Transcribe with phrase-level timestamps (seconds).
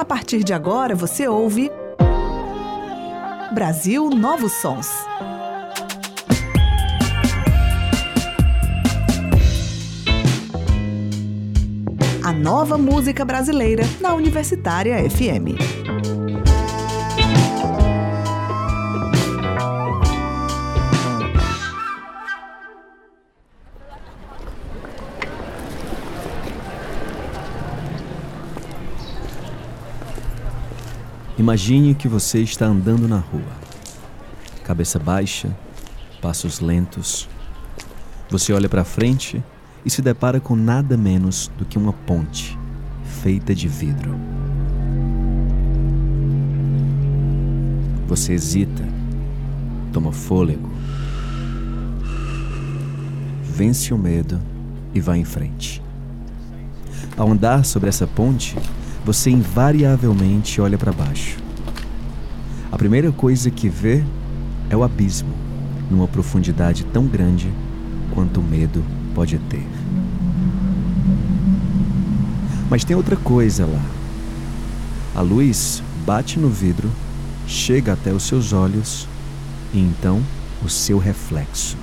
[0.00, 1.70] A partir de agora você ouve
[3.52, 4.88] Brasil Novos Sons.
[12.24, 15.79] A nova música brasileira na Universitária FM.
[31.40, 33.56] Imagine que você está andando na rua.
[34.62, 35.48] Cabeça baixa,
[36.20, 37.26] passos lentos.
[38.28, 39.42] Você olha para frente
[39.82, 42.58] e se depara com nada menos do que uma ponte
[43.22, 44.14] feita de vidro.
[48.06, 48.86] Você hesita,
[49.94, 50.70] toma fôlego,
[53.44, 54.38] vence o medo
[54.92, 55.82] e vai em frente.
[57.16, 58.54] Ao andar sobre essa ponte,
[59.04, 61.38] você invariavelmente olha para baixo.
[62.70, 64.04] A primeira coisa que vê
[64.68, 65.32] é o abismo,
[65.90, 67.50] numa profundidade tão grande
[68.14, 68.84] quanto o medo
[69.14, 69.66] pode ter.
[72.68, 73.84] Mas tem outra coisa lá.
[75.14, 76.88] A luz bate no vidro,
[77.46, 79.08] chega até os seus olhos
[79.74, 80.22] e então
[80.62, 81.76] o seu reflexo.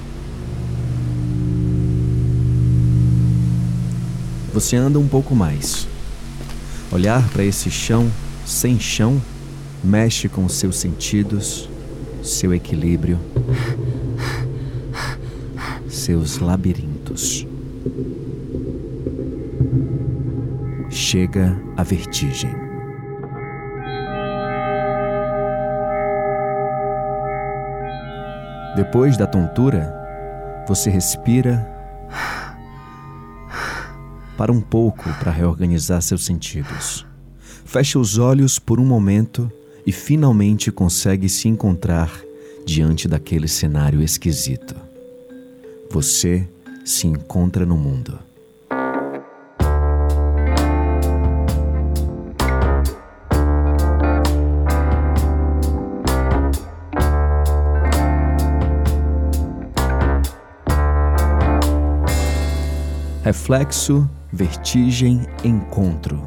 [4.54, 5.88] Você anda um pouco mais
[6.92, 8.10] Olhar para esse chão
[8.46, 9.22] sem chão
[9.84, 11.70] mexe com seus sentidos,
[12.24, 13.20] seu equilíbrio,
[15.90, 17.46] seus labirintos.
[20.90, 22.68] Chega a vertigem.
[28.78, 29.94] Depois da tontura,
[30.68, 31.68] você respira
[34.38, 37.06] para um pouco para reorganizar seus sentidos.
[37.66, 39.52] Fecha os olhos por um momento
[39.86, 42.12] e finalmente consegue se encontrar
[42.66, 44.76] diante daquele cenário esquisito.
[45.90, 46.48] Você
[46.86, 48.27] se encontra no mundo.
[63.28, 66.26] Reflexo vertigem, encontro.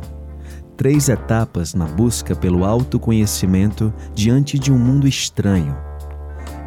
[0.76, 5.74] Três etapas na busca pelo autoconhecimento diante de um mundo estranho.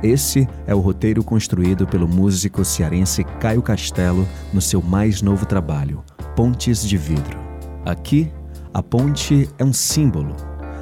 [0.01, 6.03] Esse é o roteiro construído pelo músico cearense Caio Castelo no seu mais novo trabalho,
[6.35, 7.37] Pontes de Vidro.
[7.85, 8.33] Aqui,
[8.73, 10.35] a ponte é um símbolo.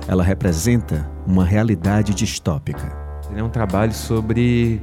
[0.08, 2.98] Ela representa uma realidade distópica.
[3.36, 4.82] É um trabalho sobre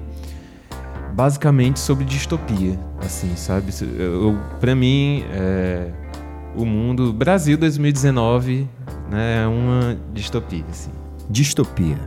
[1.15, 2.79] basicamente sobre distopia,
[3.09, 3.73] assim, sabe?
[4.61, 5.91] Para mim, é,
[6.55, 8.69] o mundo, Brasil 2019,
[9.11, 10.91] né, é uma distopia, assim.
[11.29, 11.99] Distopia.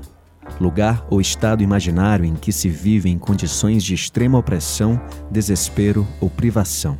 [0.60, 6.30] Lugar ou estado imaginário em que se vive em condições de extrema opressão, desespero ou
[6.30, 6.98] privação.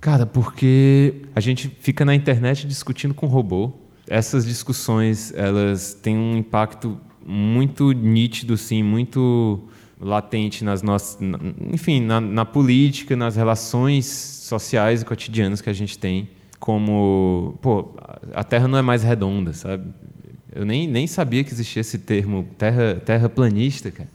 [0.00, 3.72] Cara, porque a gente fica na internet discutindo com robô.
[4.08, 9.68] Essas discussões, elas têm um impacto muito nítido, sim, muito
[10.04, 11.18] latente nas nossas,
[11.72, 16.28] enfim, na, na, política, nas relações sociais e cotidianas que a gente tem,
[16.60, 17.94] como, pô,
[18.34, 19.84] a Terra não é mais redonda, sabe?
[20.54, 24.08] Eu nem, nem sabia que existia esse termo terra, terra planista, cara.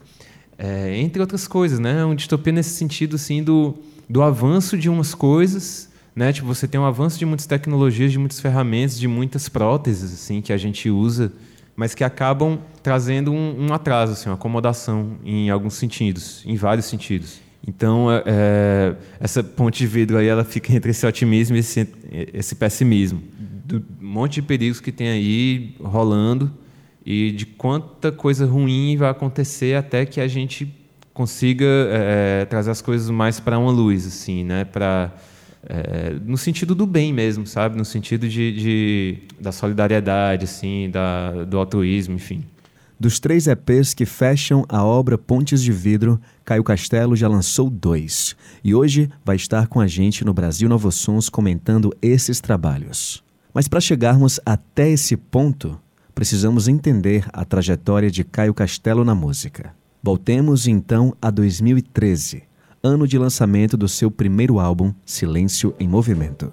[0.58, 2.00] É, entre outras coisas, né?
[2.02, 3.76] É uma distopia nesse sentido, assim, do,
[4.08, 6.32] do avanço de umas coisas, né?
[6.32, 10.40] Tipo, você tem um avanço de muitas tecnologias, de muitas ferramentas, de muitas próteses, assim,
[10.40, 11.32] que a gente usa
[11.80, 16.88] mas que acabam trazendo um, um atraso, assim, uma acomodação em alguns sentidos, em vários
[16.88, 17.40] sentidos.
[17.66, 21.88] Então, é, é, essa ponte de vidro aí, ela fica entre esse otimismo e esse,
[22.34, 23.24] esse pessimismo.
[23.64, 26.52] Do monte de perigos que tem aí rolando
[27.06, 30.76] e de quanta coisa ruim vai acontecer até que a gente
[31.14, 34.66] consiga é, trazer as coisas mais para uma luz, assim, né?
[34.66, 35.14] Para
[35.68, 37.78] é, no sentido do bem mesmo, sabe?
[37.78, 42.44] No sentido de, de da solidariedade, assim, da, do altruísmo, enfim.
[43.00, 48.36] Dos três EPs que fecham a obra Pontes de Vidro, Caio Castelo já lançou dois.
[48.62, 53.24] E hoje vai estar com a gente no Brasil Novo Sons comentando esses trabalhos.
[53.54, 55.80] Mas para chegarmos até esse ponto,
[56.14, 59.74] precisamos entender a trajetória de Caio Castelo na música.
[60.04, 62.49] Voltemos então a 2013
[62.84, 66.52] ano de lançamento do seu primeiro álbum, Silêncio em Movimento.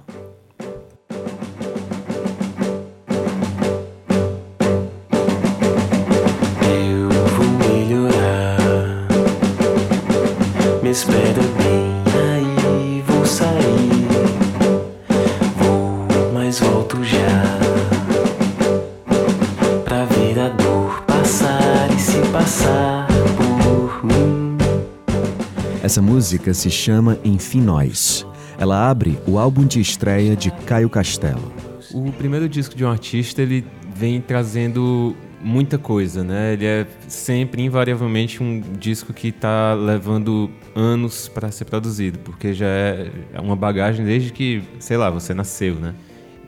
[26.27, 28.27] Música se chama Enfim Nós.
[28.59, 31.53] Ela abre o álbum de estreia de Caio Castelo.
[31.95, 33.65] O primeiro disco de um artista, ele
[33.95, 36.55] vem trazendo muita coisa, né?
[36.55, 42.67] Ele é sempre, invariavelmente, um disco que está levando anos para ser produzido, porque já
[42.67, 43.09] é
[43.41, 45.95] uma bagagem desde que, sei lá, você nasceu, né?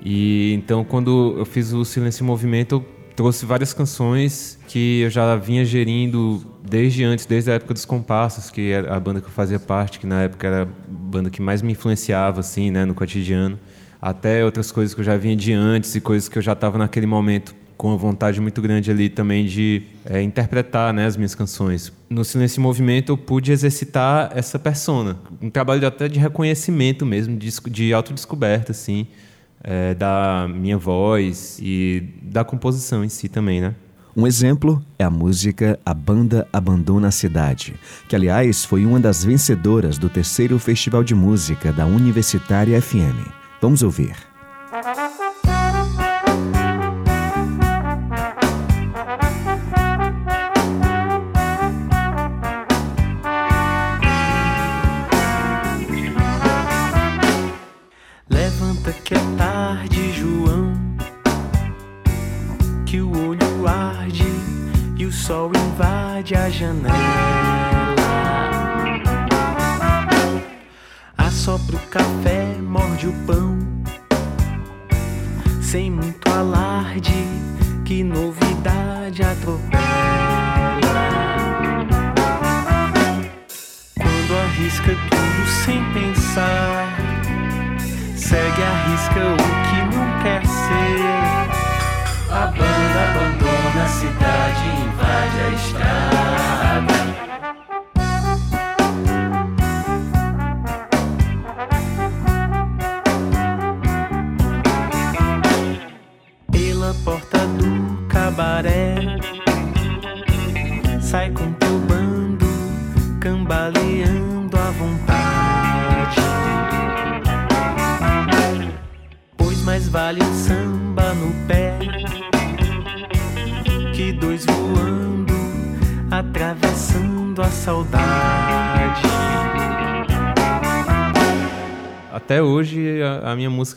[0.04, 5.10] E então, quando eu fiz o Silêncio em Movimento, eu trouxe várias canções que eu
[5.10, 9.26] já vinha gerindo desde antes, desde a época dos Compassos, que era a banda que
[9.26, 12.84] eu fazia parte, que na época era a banda que mais me influenciava, assim, né,
[12.84, 13.58] no cotidiano,
[14.00, 16.78] até outras coisas que eu já vinha de antes e coisas que eu já estava
[16.78, 21.34] naquele momento com a vontade muito grande ali também de é, interpretar né, as minhas
[21.34, 21.92] canções.
[22.08, 27.36] No Silêncio em Movimento eu pude exercitar essa persona, um trabalho até de reconhecimento mesmo,
[27.36, 29.08] de, de autodescoberta, assim,
[29.62, 33.74] é, da minha voz e da composição em si também, né?
[34.16, 37.74] Um exemplo é a música A Banda Abandona a Cidade,
[38.08, 43.30] que aliás foi uma das vencedoras do terceiro Festival de Música da Universitária FM.
[43.60, 44.27] Vamos ouvir.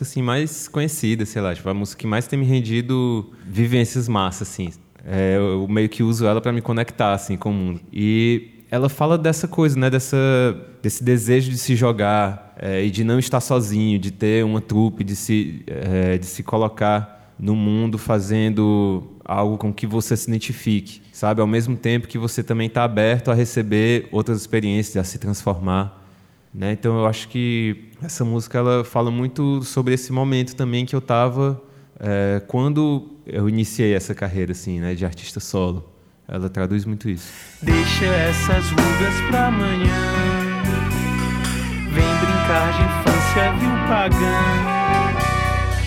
[0.04, 4.50] Assim, mais conhecida, sei lá, tipo, a música que mais tem me rendido vivências massas,
[4.50, 4.70] assim.
[5.06, 7.82] É, eu meio que uso ela para me conectar, assim, com o mundo.
[7.92, 9.90] E ela fala dessa coisa, né?
[9.90, 10.18] Dessa,
[10.82, 15.04] desse desejo de se jogar é, e de não estar sozinho, de ter uma trupe,
[15.04, 21.02] de se, é, de se colocar no mundo fazendo algo com que você se identifique,
[21.12, 21.42] sabe?
[21.42, 26.01] Ao mesmo tempo que você também está aberto a receber outras experiências, a se transformar.
[26.54, 26.74] Né?
[26.74, 31.00] Então eu acho que essa música ela fala muito sobre esse momento também que eu
[31.00, 31.62] estava
[32.00, 35.90] é, quando eu iniciei essa carreira assim, né, de artista solo.
[36.28, 37.32] Ela traduz muito isso.
[37.62, 40.22] Deixa essas rugas pra amanhã.
[41.94, 44.82] Vem brincar de infância, viu, pagã?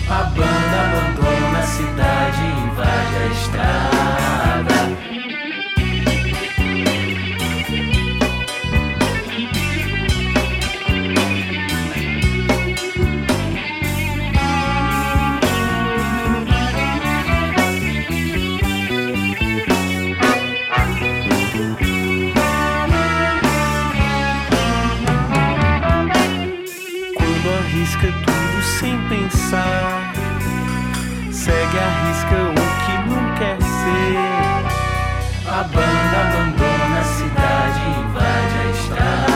[0.07, 4.74] A banda abandona a cidade invade a estrada.
[29.45, 30.13] Pensar,
[31.31, 34.17] segue a risca o que não quer ser.
[35.47, 39.35] A banda abandona a cidade e invade a estrada.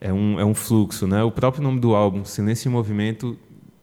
[0.00, 1.22] é um, é um fluxo, né?
[1.22, 3.38] O próprio nome do álbum, Silêncio em Movimento,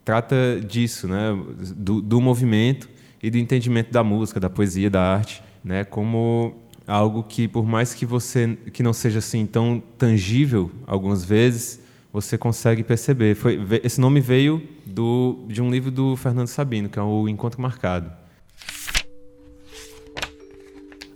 [0.09, 1.37] trata disso, né?
[1.75, 2.89] Do, do movimento
[3.21, 5.83] e do entendimento da música, da poesia, da arte, né?
[5.83, 6.55] Como
[6.87, 11.79] algo que, por mais que você que não seja assim tão tangível, algumas vezes
[12.11, 13.35] você consegue perceber.
[13.35, 17.61] Foi, esse nome veio do, de um livro do Fernando Sabino, que é o Encontro
[17.61, 18.11] Marcado.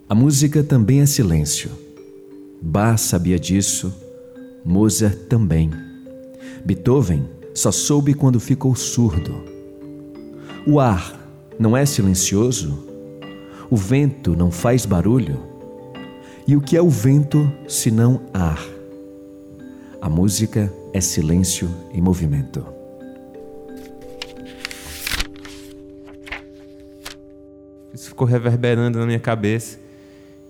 [0.08, 1.72] A música também é silêncio.
[2.62, 3.92] Bach sabia disso,
[4.64, 5.72] Mozart também.
[6.64, 9.44] Beethoven só soube quando ficou surdo.
[10.66, 11.20] O ar
[11.60, 12.88] não é silencioso?
[13.70, 15.40] O vento não faz barulho?
[16.48, 18.60] E o que é o vento senão ar?
[20.02, 22.66] A música é silêncio em movimento.
[27.94, 29.80] Isso ficou reverberando na minha cabeça.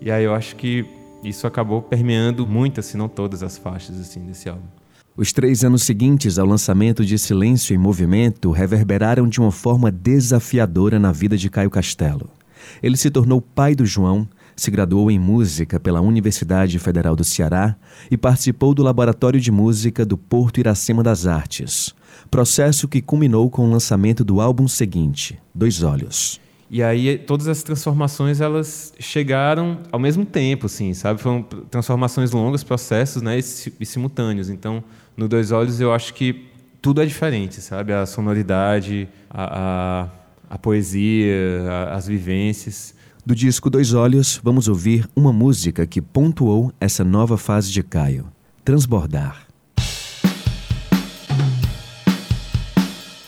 [0.00, 0.84] E aí eu acho que
[1.22, 4.83] isso acabou permeando muitas, se não todas as faixas assim desse álbum.
[5.16, 10.98] Os três anos seguintes ao lançamento de Silêncio em Movimento reverberaram de uma forma desafiadora
[10.98, 12.28] na vida de Caio Castelo.
[12.82, 17.76] Ele se tornou pai do João, se graduou em música pela Universidade Federal do Ceará
[18.10, 21.94] e participou do Laboratório de Música do Porto Iracema das Artes,
[22.28, 26.40] processo que culminou com o lançamento do álbum seguinte, Dois Olhos.
[26.70, 31.20] E aí todas as transformações elas chegaram ao mesmo tempo, assim, sabe?
[31.20, 34.48] Foram transformações longas, processos, né, e simultâneos.
[34.48, 34.82] Então,
[35.16, 36.46] no Dois Olhos eu acho que
[36.80, 37.92] tudo é diferente, sabe?
[37.92, 40.08] A sonoridade, a,
[40.50, 42.94] a, a poesia, a, as vivências.
[43.24, 48.26] Do disco Dois Olhos, vamos ouvir uma música que pontuou essa nova fase de Caio,
[48.62, 49.43] Transbordar.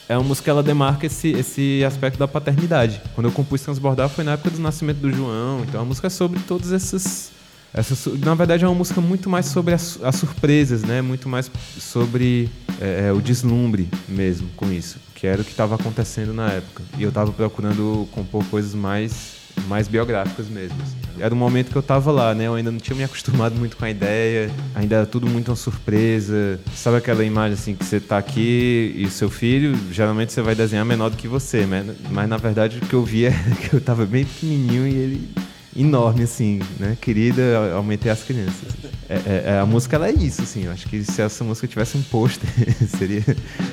[0.09, 3.01] É uma música que ela demarca esse, esse aspecto da paternidade.
[3.15, 6.11] Quando eu compus Transbordar foi na época do nascimento do João, então a música é
[6.11, 7.33] sobre todas essas,
[7.75, 11.03] essas na verdade é uma música muito mais sobre as, as surpresas, né?
[11.03, 12.49] Muito mais sobre
[12.81, 16.83] é, é o deslumbre mesmo com isso, que era o que estava acontecendo na época.
[16.97, 19.37] E eu estava procurando compor coisas mais
[19.67, 20.77] mais biográficas mesmo.
[20.83, 21.06] Assim.
[21.19, 22.47] Era um momento que eu estava lá, né?
[22.47, 25.57] Eu ainda não tinha me acostumado muito com a ideia, ainda era tudo muito uma
[25.57, 26.61] surpresa.
[26.75, 30.55] Sabe aquela imagem assim que você está aqui e o seu filho, geralmente você vai
[30.55, 31.85] desenhar menor do que você, né?
[32.11, 33.33] Mas na verdade o que eu vi é
[33.63, 35.29] que eu estava bem pequenininho e ele
[35.77, 36.97] enorme assim, né?
[37.01, 38.75] Querida, aumentei as crianças.
[39.09, 40.65] É, é, é, a música ela é isso, assim.
[40.65, 42.49] Eu acho que se essa música tivesse um pôster,
[42.89, 43.23] seria,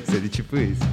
[0.05, 0.83] seria tipo isso.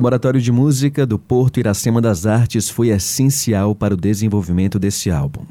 [0.00, 5.44] Laboratório de Música do Porto Iracema das Artes foi essencial para o desenvolvimento desse álbum.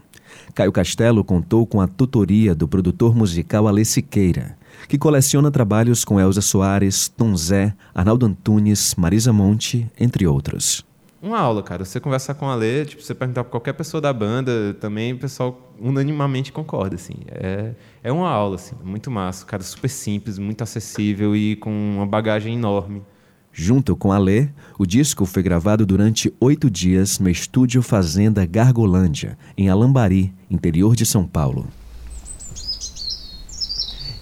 [0.55, 6.19] Caio Castelo contou com a tutoria do produtor musical Alê Siqueira, que coleciona trabalhos com
[6.19, 10.83] Elza Soares, Tom Zé, Arnaldo Antunes, Marisa Monte, entre outros.
[11.21, 11.85] Uma aula, cara.
[11.85, 15.19] Você conversar com a Lê, tipo, você perguntar para qualquer pessoa da banda, também o
[15.19, 17.17] pessoal unanimamente concorda, assim.
[17.27, 19.45] É, é uma aula, assim, muito massa.
[19.45, 23.03] Cara, super simples, muito acessível e com uma bagagem enorme.
[23.51, 29.37] Junto com a Lê, o disco foi gravado durante oito dias no estúdio Fazenda Gargolândia,
[29.57, 31.67] em Alambari, interior de São Paulo.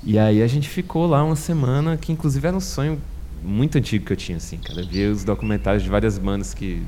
[0.03, 2.99] E aí a gente ficou lá uma semana, que inclusive era um sonho
[3.43, 4.81] muito antigo que eu tinha, assim, cara.
[4.81, 6.81] Eu via os documentários de várias bandas que,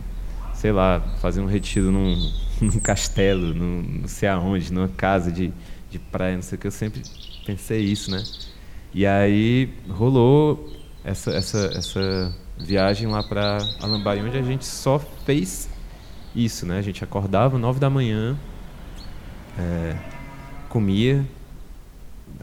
[0.54, 2.16] sei lá, faziam um retiro num,
[2.62, 5.52] num castelo, num, não sei aonde, numa casa de,
[5.92, 6.68] de praia, não sei o que.
[6.68, 7.02] Eu sempre
[7.46, 8.24] pensei isso, né?
[8.94, 10.79] E aí rolou
[11.10, 15.68] essa, essa, essa viagem lá para Alambari, onde a gente só fez
[16.36, 16.78] isso, né?
[16.78, 18.38] A gente acordava nove da manhã,
[19.58, 19.96] é,
[20.70, 21.26] comia,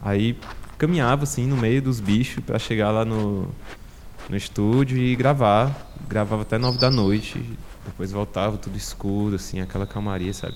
[0.01, 0.37] aí
[0.77, 3.47] caminhava assim no meio dos bichos para chegar lá no,
[4.29, 5.93] no estúdio e gravar.
[6.07, 7.41] Gravava até nove da noite,
[7.85, 10.55] depois voltava tudo escuro, assim, aquela calmaria, sabe?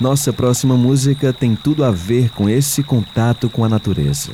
[0.00, 4.30] Nossa próxima música tem tudo a ver com esse contato com a natureza.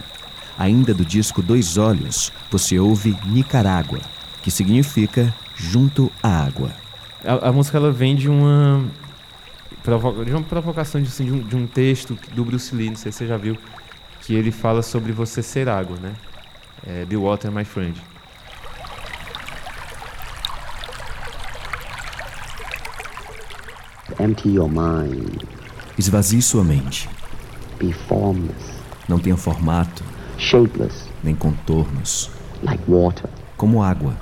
[0.58, 3.98] Ainda do disco Dois Olhos, você ouve Nicarágua,
[4.42, 6.70] que significa junto à água.
[7.24, 8.84] A, a música ela vem de uma
[10.24, 13.10] de uma provocação de, assim, de, um, de um texto do Bruce Lee, não sei
[13.10, 13.56] se você já viu,
[14.20, 16.14] que ele fala sobre você ser água, né?
[16.86, 18.00] É, Be Water, My Friend.
[24.18, 25.53] Empty your mind.
[25.96, 27.08] Esvazie sua mente.
[27.78, 28.74] Be formless.
[29.08, 30.02] Não tenha formato.
[30.38, 31.08] Shapeless.
[31.22, 32.30] Nem contornos.
[32.62, 33.30] Like water.
[33.56, 34.14] Como água.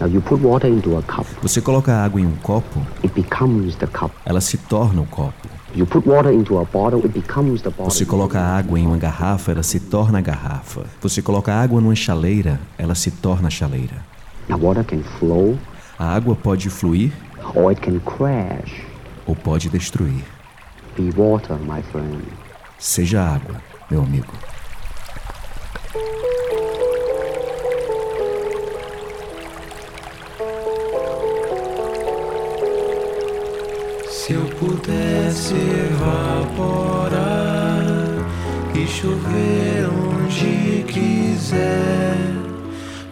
[0.00, 1.26] Now you put water into a cup.
[1.42, 2.80] Você coloca água em um copo.
[3.04, 4.10] It becomes the cup.
[4.24, 5.48] Ela se torna o copo.
[5.76, 7.84] You put water into a bottle, it becomes the bottle.
[7.84, 10.82] Você coloca água em uma garrafa, ela se torna a garrafa.
[11.00, 14.04] Você coloca água numa chaleira, ela se torna a chaleira.
[14.48, 15.56] Now water can flow.
[15.96, 17.12] A água pode fluir.
[17.54, 18.84] Or it can crash.
[19.24, 20.24] Ou pode destruir.
[21.00, 22.22] Be water, my friend.
[22.78, 24.34] Seja água, meu amigo.
[34.10, 35.54] Se eu pudesse
[35.90, 37.16] evaporar
[38.74, 42.18] e chover onde quiser,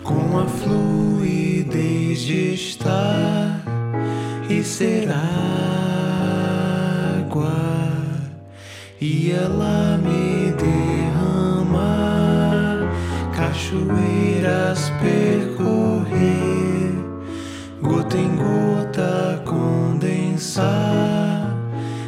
[0.03, 3.63] com a fluidez de estar
[4.51, 5.09] e ser
[7.43, 8.09] água,
[9.01, 11.79] e ela me derramar,
[13.35, 16.93] cachoeiras percorrer,
[17.81, 20.67] gota em gota condensar,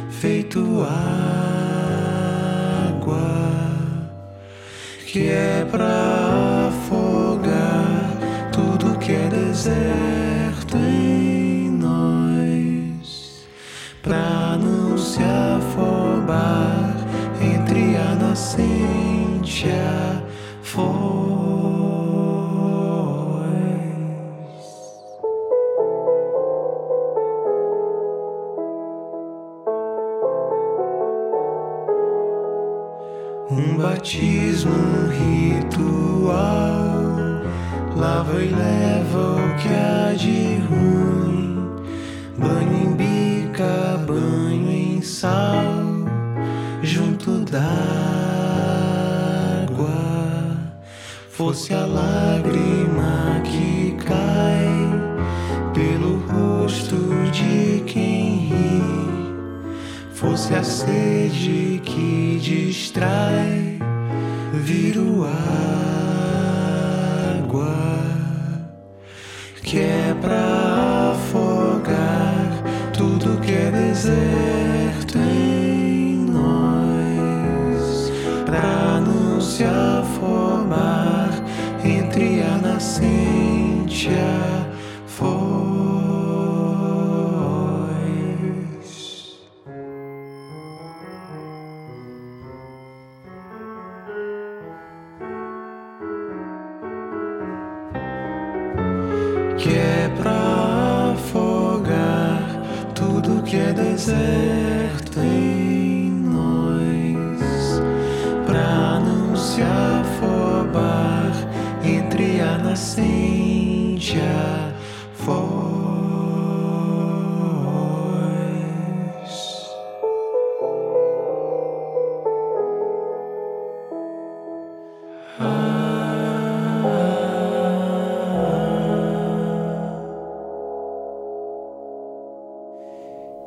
[0.09, 1.21] feito água,
[5.07, 8.17] que é pra afogar
[8.51, 10.20] tudo que é deserto
[34.61, 36.33] batismo ritual
[37.95, 41.81] lava e leva o que há de ruim.
[42.37, 45.73] Banho em bica, banho em sal,
[46.81, 47.61] junto d'água.
[51.29, 54.67] Fosse a lágrima que cai
[55.73, 56.95] pelo rosto
[57.31, 59.01] de quem ri
[60.13, 63.70] fosse a sede que distrai,
[64.59, 65.25] viro
[67.37, 67.65] água
[69.63, 78.11] que é pra afogar tudo que é deserto em nós,
[78.45, 79.63] pra não se
[81.83, 84.09] entre a nascente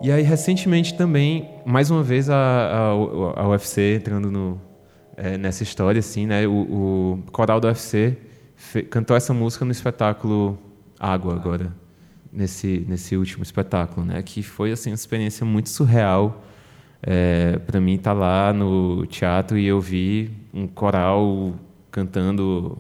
[0.05, 4.61] E aí, recentemente também, mais uma vez, a, a, a UFC entrando no,
[5.17, 6.47] é, nessa história, assim, né?
[6.47, 8.19] O, o coral da UFC
[8.55, 10.59] fe, cantou essa música no espetáculo
[11.01, 11.75] Água, agora,
[12.31, 14.23] nesse, nesse último espetáculo, né?
[14.23, 16.45] Que foi, assim, uma experiência muito surreal.
[17.03, 21.55] É, para mim, estar tá lá no teatro e eu vi um coral
[21.91, 22.77] cantando,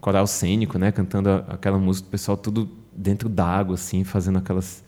[0.00, 0.90] coral cênico, né?
[0.90, 2.66] Cantando aquela música, o pessoal tudo
[2.96, 4.85] dentro d'água, assim, fazendo aquelas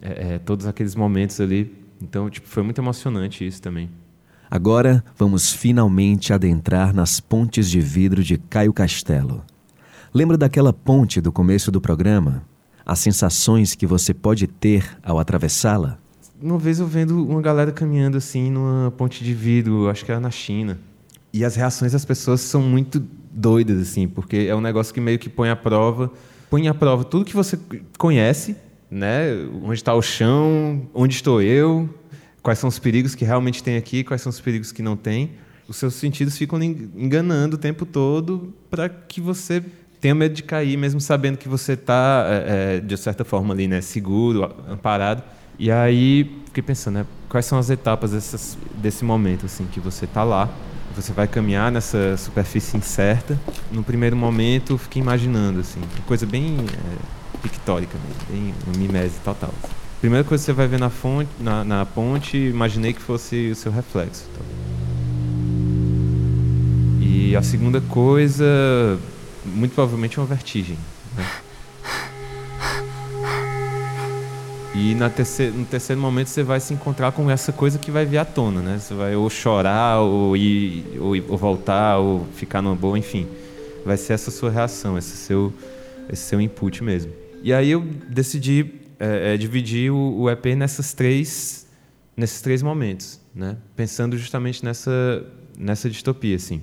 [0.00, 1.74] é, é, todos aqueles momentos ali.
[2.00, 3.90] Então, tipo, foi muito emocionante isso também.
[4.50, 9.44] Agora vamos finalmente adentrar nas pontes de vidro de Caio Castelo.
[10.14, 12.42] Lembra daquela ponte do começo do programa?
[12.86, 15.98] As sensações que você pode ter ao atravessá-la?
[16.40, 20.20] Uma vez eu vendo uma galera caminhando assim numa ponte de vidro, acho que era
[20.20, 20.78] na China.
[21.30, 25.18] E as reações das pessoas são muito doidas, assim, porque é um negócio que meio
[25.18, 26.10] que põe à prova,
[26.48, 27.58] põe à prova tudo que você
[27.98, 28.56] conhece
[28.90, 29.30] né?
[29.62, 30.88] Onde está o chão?
[30.94, 31.88] Onde estou eu?
[32.42, 34.02] Quais são os perigos que realmente tem aqui?
[34.02, 35.32] Quais são os perigos que não tem?
[35.68, 39.62] Os seus sentidos ficam enganando o tempo todo para que você
[40.00, 43.66] tenha medo de cair, mesmo sabendo que você está, é, é, de certa forma, ali,
[43.66, 43.80] né?
[43.80, 45.22] Seguro, amparado.
[45.58, 47.06] E aí, fiquei pensando, né?
[47.28, 50.48] Quais são as etapas dessas, desse momento, assim, que você está lá?
[50.94, 53.38] Você vai caminhar nessa superfície incerta.
[53.70, 56.56] No primeiro momento, fiquei imaginando, assim, coisa bem...
[56.60, 59.52] É, pictórica mesmo, bem mimese total.
[60.00, 63.54] Primeira coisa que você vai ver na, fonte, na, na ponte, imaginei que fosse o
[63.56, 64.24] seu reflexo.
[64.30, 64.46] Então.
[67.00, 68.44] E a segunda coisa,
[69.44, 70.78] muito provavelmente, uma vertigem.
[71.16, 71.26] Né?
[74.72, 78.06] E na terceira, no terceiro momento você vai se encontrar com essa coisa que vai
[78.06, 78.78] vir à tona, né?
[78.78, 83.26] Você vai ou chorar, ou ir, ou, ou voltar, ou ficar numa boa, enfim.
[83.84, 85.52] Vai ser essa sua reação, esse seu,
[86.08, 87.10] esse seu input mesmo.
[87.42, 91.66] E aí eu decidi é, é, dividir o, o, EP nessas três,
[92.16, 93.56] nesses três momentos, né?
[93.76, 95.24] pensando justamente nessa,
[95.56, 96.36] nessa distopia.
[96.36, 96.62] Assim.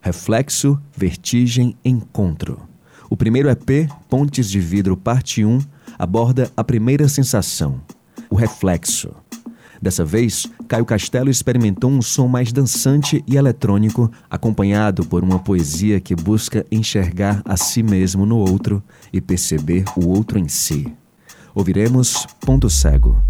[0.00, 2.68] Reflexo, Vertigem, Encontro.
[3.08, 5.60] O primeiro EP, Pontes de Vidro, parte 1,
[5.98, 7.80] aborda a primeira sensação,
[8.28, 9.14] o reflexo.
[9.80, 15.98] Dessa vez, Caio Castelo experimentou um som mais dançante e eletrônico, acompanhado por uma poesia
[15.98, 20.92] que busca enxergar a si mesmo no outro e perceber o outro em si.
[21.54, 23.20] Ouviremos Ponto Cego.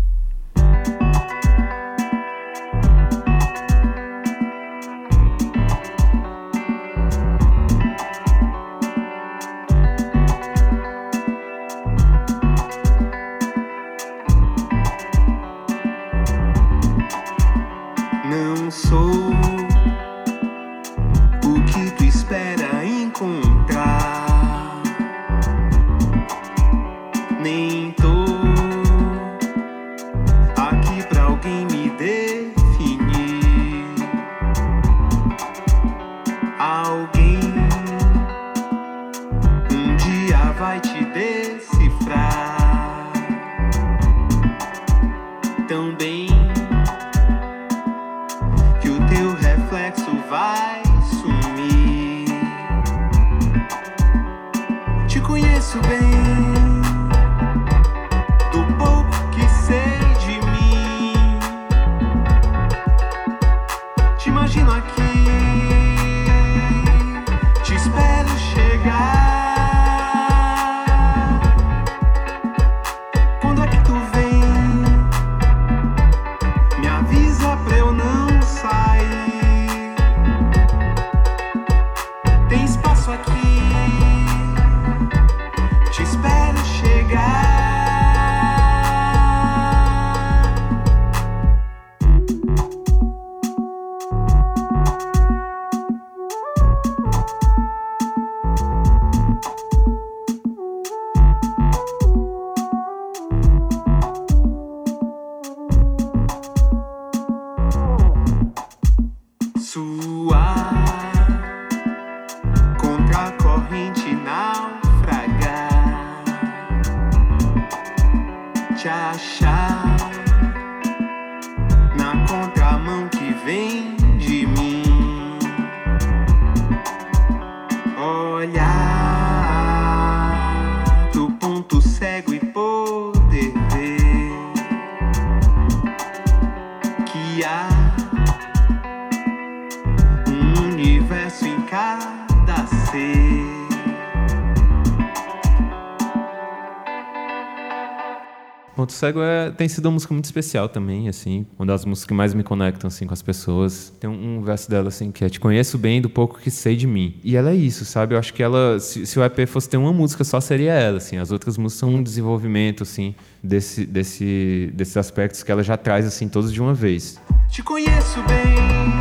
[149.00, 152.34] Cego é, tem sido uma música muito especial também, assim, uma das músicas que mais
[152.34, 153.90] me conectam assim com as pessoas.
[153.98, 156.76] Tem um, um verso dela assim que é: "Te conheço bem do pouco que sei
[156.76, 157.18] de mim".
[157.24, 158.14] E ela é isso, sabe?
[158.14, 160.98] Eu acho que ela, se, se o EP fosse ter uma música só seria ela,
[160.98, 161.16] assim.
[161.16, 166.04] As outras músicas são um desenvolvimento assim desse, desse, desses aspectos que ela já traz
[166.04, 167.18] assim todos de uma vez.
[167.48, 168.99] Te conheço bem,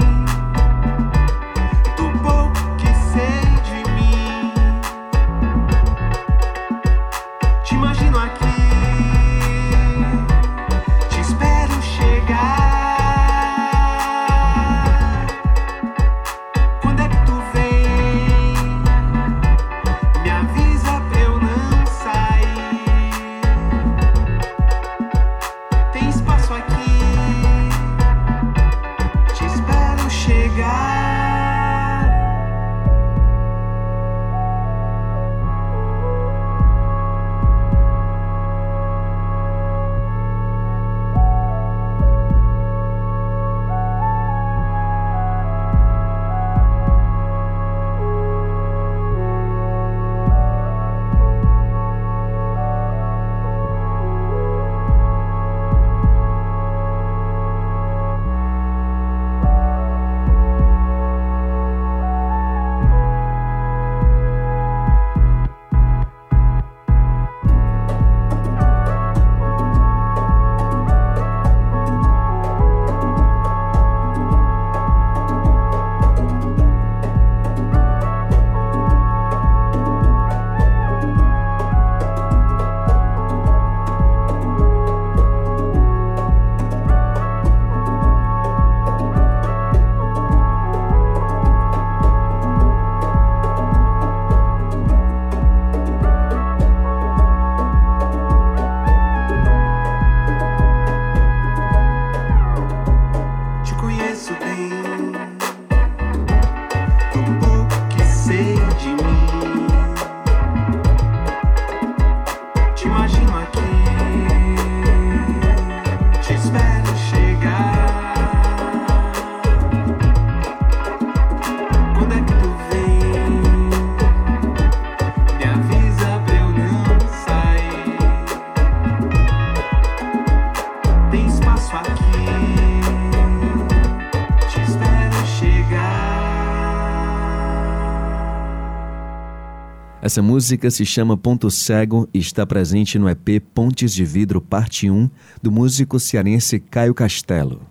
[140.09, 144.89] Essa música se chama Ponto Cego e está presente no EP Pontes de Vidro Parte
[144.89, 145.07] 1
[145.39, 147.61] do músico cearense Caio Castelo.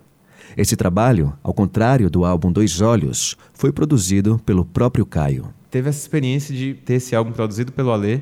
[0.56, 5.52] Esse trabalho, ao contrário do álbum Dois Olhos, foi produzido pelo próprio Caio.
[5.68, 8.20] Teve essa experiência de ter esse álbum produzido pelo Alê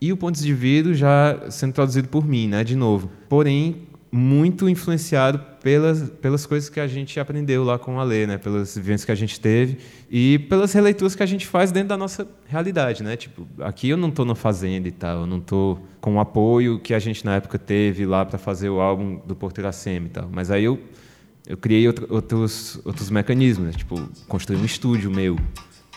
[0.00, 3.08] e o Pontes de Vidro já sendo produzido por mim, né, de novo.
[3.28, 3.82] Porém,
[4.14, 8.76] muito influenciado pelas, pelas coisas que a gente aprendeu lá com o Alê, né, pelas
[8.76, 9.78] vivências que a gente teve
[10.10, 13.16] e pelas releituras que a gente faz dentro da nossa realidade, né?
[13.16, 16.78] Tipo, aqui eu não estou na fazenda e tal, eu não estou com o apoio
[16.78, 20.10] que a gente na época teve lá para fazer o álbum do Porto Iracema e
[20.10, 20.28] tal.
[20.30, 20.78] Mas aí eu
[21.46, 23.72] eu criei outro, outros outros mecanismos, né?
[23.72, 23.96] tipo,
[24.28, 25.36] construí um estúdio meu,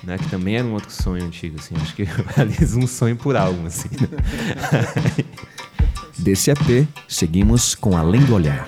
[0.03, 1.75] né, que também era um outro sonho antigo, assim.
[1.81, 3.89] Acho que eu realizo um sonho por algo, assim.
[3.89, 5.25] né?
[6.17, 8.67] Desse EP, seguimos com Além do Olhar.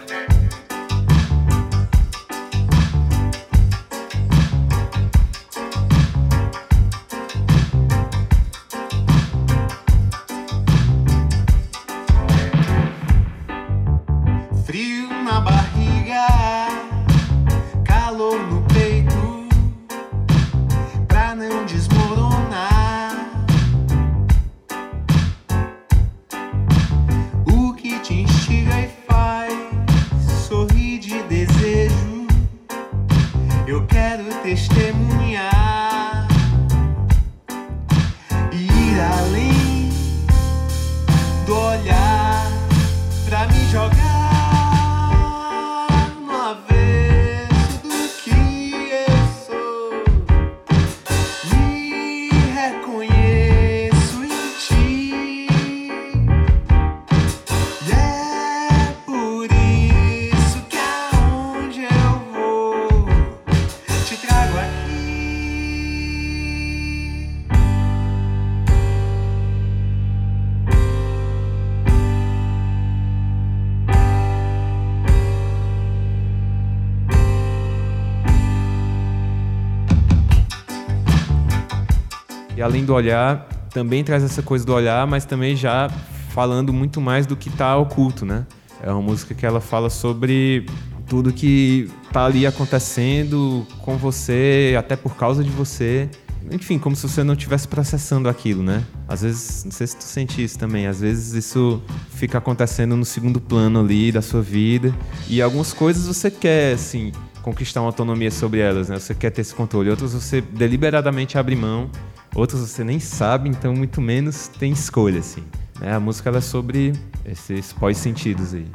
[82.57, 85.89] E além do olhar, também traz essa coisa do olhar, mas também já
[86.31, 88.47] falando muito mais do que está oculto, né?
[88.81, 90.65] É uma música que ela fala sobre
[91.07, 96.09] tudo que tá ali acontecendo com você, até por causa de você.
[96.49, 98.83] Enfim, como se você não estivesse processando aquilo, né?
[99.07, 103.05] Às vezes, não sei se tu sente isso também, às vezes isso fica acontecendo no
[103.05, 104.91] segundo plano ali da sua vida.
[105.29, 107.11] E algumas coisas você quer, assim,
[107.43, 108.97] conquistar uma autonomia sobre elas, né?
[108.97, 109.91] Você quer ter esse controle.
[109.91, 111.89] Outras você deliberadamente abre mão,
[112.37, 115.43] outras você nem sabe, então muito menos tem escolha, assim.
[115.79, 115.93] Né?
[115.93, 116.93] A música é sobre
[117.25, 118.67] esses pós-sentidos aí.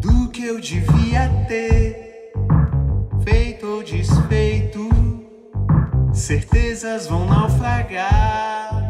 [0.00, 2.32] Do que eu devia ter
[3.24, 4.88] feito ou desfeito,
[6.12, 8.88] certezas vão naufragar.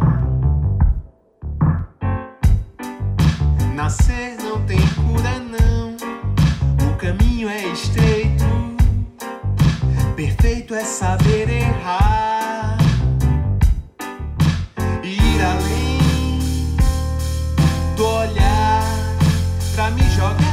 [3.74, 5.96] Nascer não tem cura, não.
[6.92, 8.44] O caminho é estreito.
[10.14, 12.43] Perfeito é saber errar.
[19.74, 20.43] Pra me jogar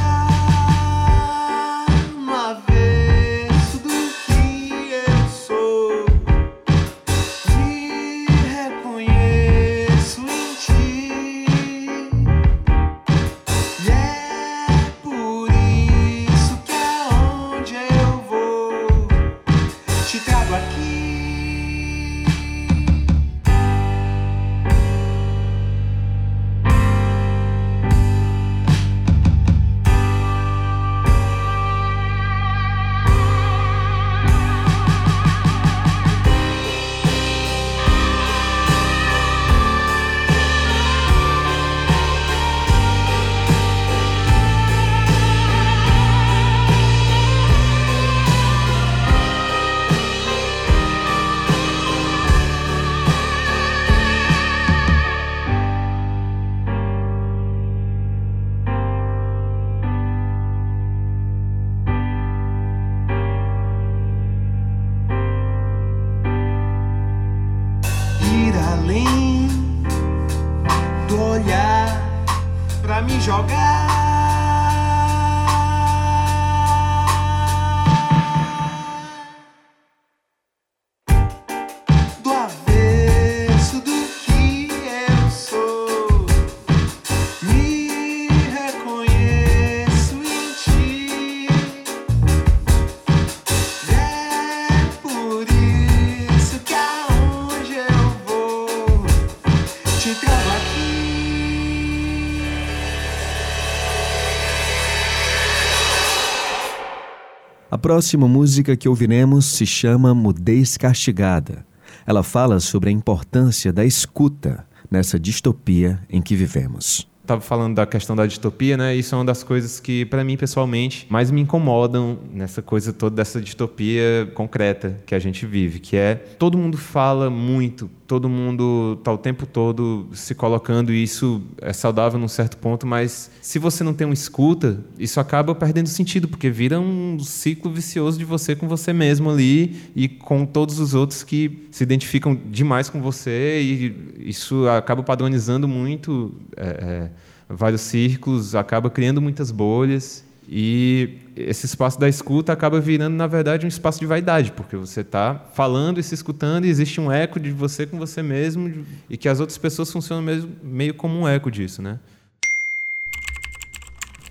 [107.92, 111.66] próxima música que ouviremos se chama Mudez Castigada.
[112.06, 117.06] Ela fala sobre a importância da escuta nessa distopia em que vivemos.
[117.24, 118.96] Tava falando da questão da distopia, né?
[118.96, 123.16] Isso é uma das coisas que, para mim, pessoalmente, mais me incomodam nessa coisa toda
[123.16, 129.00] dessa distopia concreta que a gente vive, que é todo mundo fala muito, todo mundo
[129.02, 133.58] tá o tempo todo se colocando e isso é saudável num certo ponto, mas se
[133.58, 138.24] você não tem uma escuta, isso acaba perdendo sentido, porque vira um ciclo vicioso de
[138.26, 143.00] você com você mesmo ali e com todos os outros que se identificam demais com
[143.00, 147.10] você e isso acaba padronizando muito é, é,
[147.56, 153.64] vários círculos, acaba criando muitas bolhas e esse espaço da escuta acaba virando, na verdade,
[153.64, 157.38] um espaço de vaidade, porque você está falando e se escutando e existe um eco
[157.38, 161.28] de você com você mesmo e que as outras pessoas funcionam mesmo, meio como um
[161.28, 161.98] eco disso, né?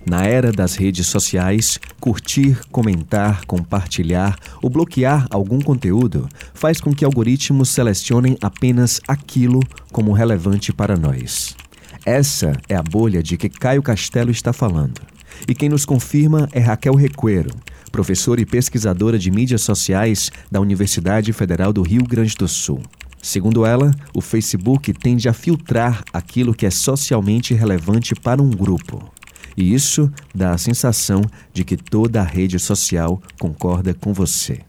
[0.04, 7.04] Na era das redes sociais, curtir, comentar, compartilhar ou bloquear algum conteúdo faz com que
[7.04, 9.60] algoritmos selecionem apenas aquilo
[9.92, 11.56] como relevante para nós.
[12.04, 15.00] Essa é a bolha de que Caio Castelo está falando.
[15.48, 17.50] E quem nos confirma é Raquel Recuero,
[17.92, 22.82] professora e pesquisadora de mídias sociais da Universidade Federal do Rio Grande do Sul.
[23.22, 29.12] Segundo ela, o Facebook tende a filtrar aquilo que é socialmente relevante para um grupo.
[29.56, 31.22] E isso dá a sensação
[31.52, 34.60] de que toda a rede social concorda com você.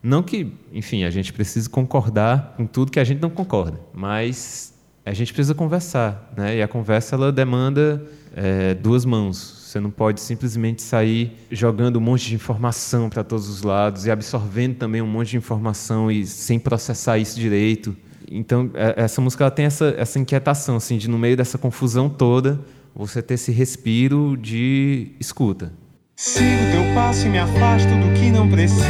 [0.00, 4.71] Não que, enfim, a gente precise concordar com tudo que a gente não concorda, mas
[5.04, 6.56] a gente precisa conversar, né?
[6.56, 8.02] E a conversa ela demanda
[8.34, 9.62] é, duas mãos.
[9.66, 14.10] Você não pode simplesmente sair jogando um monte de informação para todos os lados e
[14.10, 17.96] absorvendo também um monte de informação e sem processar isso direito.
[18.30, 22.08] Então, é, essa música ela tem essa, essa inquietação, assim, de no meio dessa confusão
[22.08, 22.60] toda,
[22.94, 25.72] você ter esse respiro de escuta.
[26.16, 28.82] Sigo teu passo e me afasto do que não preciso.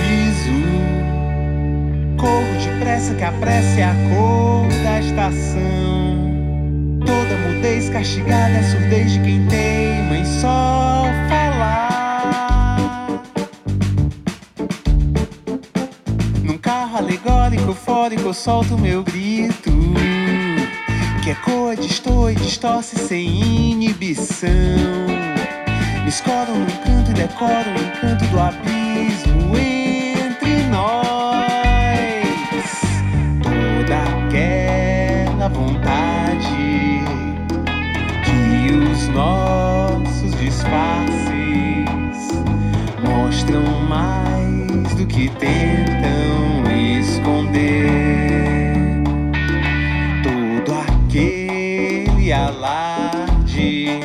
[2.19, 6.02] Corro depressa pressa que a pressa é a cor da estação.
[7.63, 13.23] Mudez castigada é surdez de quem teima em só falar.
[16.43, 19.71] Num carro alegórico, eufórico, eu solto meu grito.
[21.23, 23.29] Que ecoa, destoa e distorce sem
[23.71, 24.51] inibição.
[26.03, 29.57] Me escoro num canto e decoro o encanto do abismo
[39.13, 41.13] nossos disfarces
[43.03, 46.63] mostram mais do que tentam
[46.99, 47.91] esconder.
[50.23, 54.01] Todo aquele alarde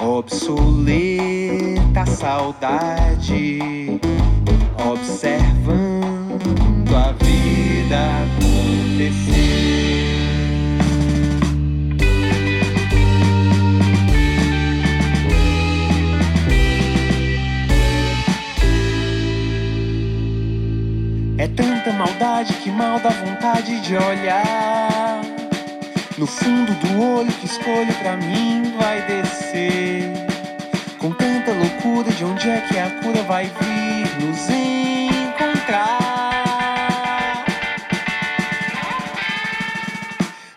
[0.00, 4.00] obsoleta saudade,
[4.78, 9.85] observando a vida acontecer.
[21.46, 25.22] É tanta maldade que mal dá vontade de olhar.
[26.18, 30.12] No fundo do olho que escolho pra mim vai descer.
[30.98, 35.84] Com tanta loucura, de onde é que a cura vai vir nos encontrar?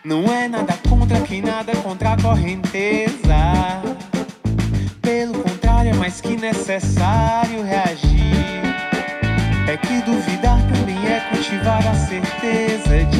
[0.04, 3.36] Não é nada contra quem nada contra a correnteza.
[5.00, 8.10] Pelo contrário, é mais que necessário reagir.
[9.68, 10.29] É que também
[11.70, 13.19] cultivar a certeza de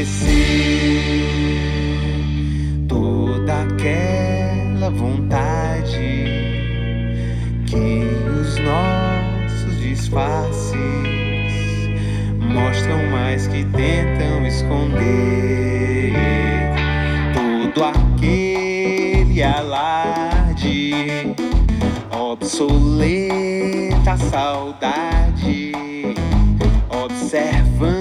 [0.00, 1.02] acontecer.
[2.88, 6.24] Toda aquela vontade
[7.66, 8.08] que
[8.40, 10.74] os nossos disfarces
[12.40, 16.12] mostram mais que tentam esconder.
[17.34, 21.34] Todo aquele alarde,
[22.10, 23.36] obsoleta
[24.30, 25.72] saudade,
[26.88, 27.99] observando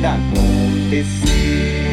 [0.00, 1.90] vida acontecer.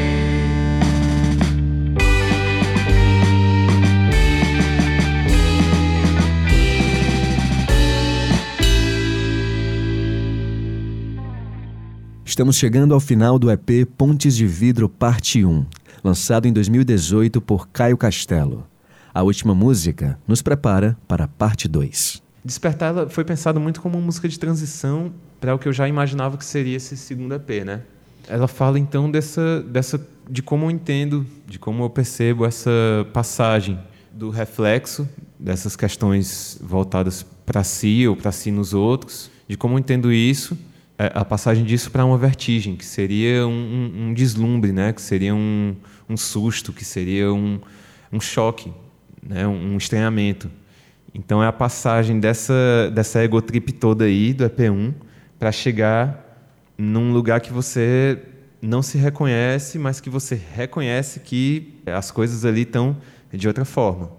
[12.26, 15.66] Estamos chegando ao final do EP Pontes de Vidro Parte 1,
[16.04, 18.66] lançado em 2018 por Caio Castelo.
[19.14, 22.22] A última música nos prepara para a parte 2.
[22.46, 26.38] Despertar foi pensado muito como uma música de transição para o que eu já imaginava
[26.38, 27.82] que seria esse segundo EP, né?
[28.28, 32.72] Ela fala então dessa, dessa de como eu entendo, de como eu percebo essa
[33.14, 33.80] passagem
[34.12, 35.08] do reflexo
[35.40, 40.58] dessas questões voltadas para si ou para si nos outros, de como eu entendo isso,
[40.98, 44.92] é, a passagem disso para uma vertigem, que seria um, um, um deslumbre, né?
[44.92, 45.76] Que seria um,
[46.10, 47.60] um susto, que seria um,
[48.12, 48.74] um choque,
[49.22, 49.48] né?
[49.48, 50.50] um, estranhamento.
[51.14, 54.94] Então é a passagem dessa, dessa egotrip toda aí, do EP1,
[55.38, 56.27] para chegar
[56.78, 58.20] num lugar que você
[58.62, 62.98] não se reconhece, mas que você reconhece que as coisas ali estão
[63.32, 64.12] de outra forma.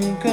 [0.00, 0.25] nunca.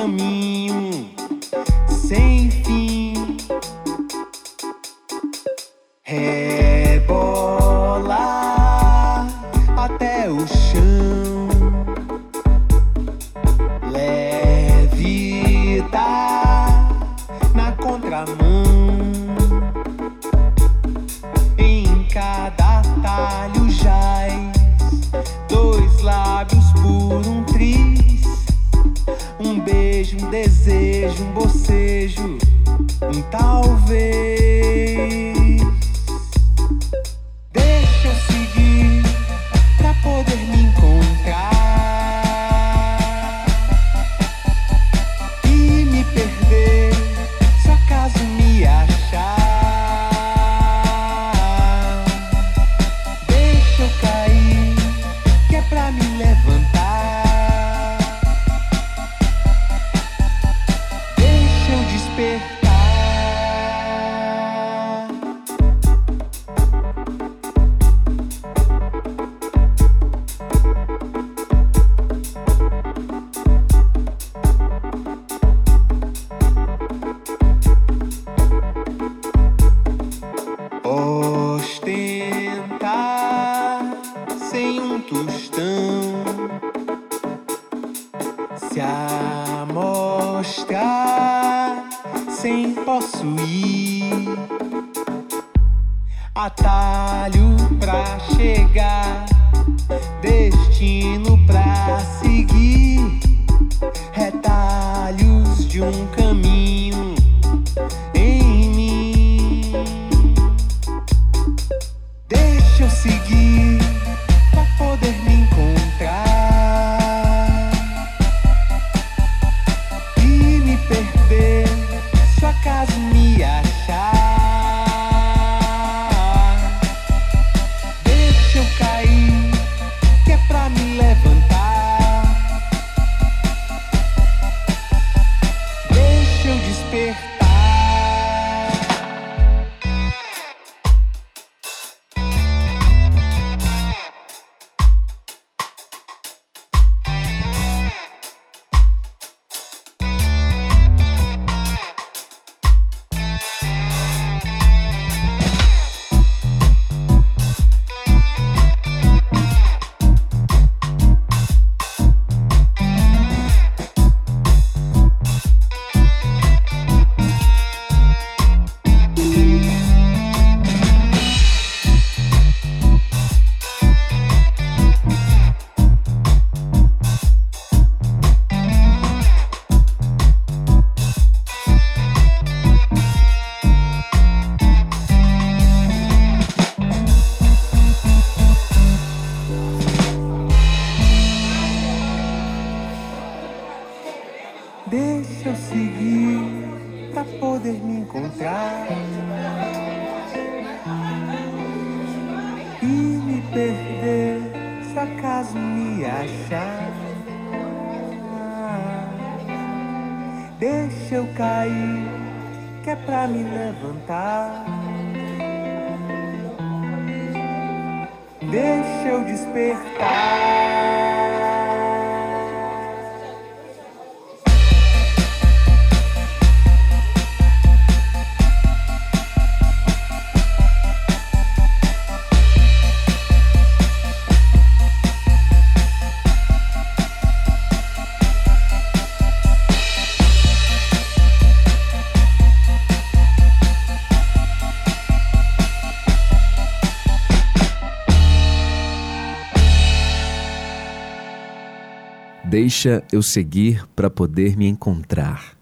[252.64, 255.58] Deixa eu seguir para poder me encontrar.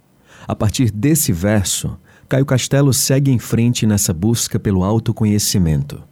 [0.47, 1.97] A partir desse verso,
[2.29, 6.03] Caio Castelo segue em frente nessa busca pelo autoconhecimento.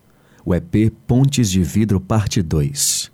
[0.44, 3.12] O EP Pontes de Vidro, parte 2.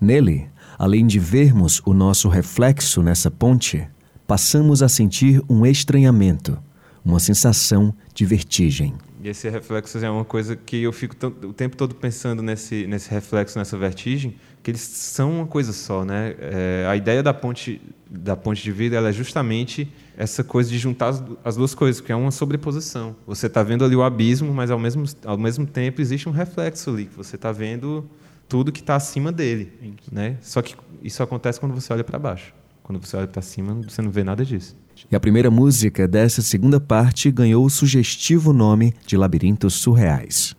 [0.00, 0.48] Nele,
[0.78, 3.86] além de vermos o nosso reflexo nessa ponte,
[4.26, 6.58] passamos a sentir um estranhamento,
[7.04, 8.94] uma sensação de vertigem.
[9.22, 11.14] E esse reflexo é uma coisa que eu fico
[11.46, 16.04] o tempo todo pensando nesse, nesse reflexo, nessa vertigem, que eles são uma coisa só,
[16.04, 16.34] né?
[16.38, 21.08] É, a ideia da ponte da ponte de vida é justamente essa coisa de juntar
[21.08, 23.14] as, as duas coisas, que é uma sobreposição.
[23.26, 26.90] Você está vendo ali o abismo, mas ao mesmo, ao mesmo tempo existe um reflexo
[26.90, 28.08] ali, que você está vendo
[28.48, 29.72] tudo que está acima dele,
[30.10, 30.36] né?
[30.40, 32.52] Só que isso acontece quando você olha para baixo.
[32.82, 34.76] Quando você olha para cima, você não vê nada disso.
[35.10, 40.56] E a primeira música dessa segunda parte ganhou o sugestivo nome de Labirintos Surreais.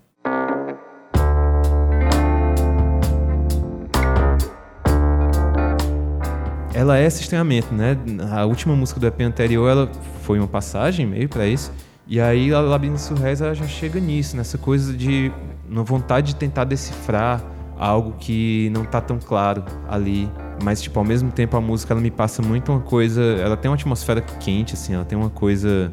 [6.81, 7.95] ela é esse estranhamento, né?
[8.31, 9.91] A última música do EP anterior, ela
[10.23, 11.71] foi uma passagem meio para isso.
[12.07, 15.31] E aí a Labirinto Surreais ela já chega nisso, nessa coisa de
[15.69, 17.41] uma vontade de tentar decifrar
[17.81, 20.29] algo que não tá tão claro ali,
[20.63, 23.71] mas tipo ao mesmo tempo a música ela me passa muito uma coisa, ela tem
[23.71, 25.91] uma atmosfera quente assim, ela tem uma coisa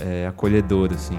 [0.00, 1.18] é, é acolhedora assim.